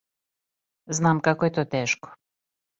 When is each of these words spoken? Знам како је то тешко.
Знам 1.01 1.21
како 1.29 1.51
је 1.53 1.55
то 1.61 1.69
тешко. 1.77 2.15